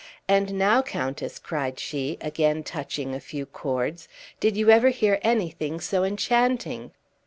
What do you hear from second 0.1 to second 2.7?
And now, countess," cried she, again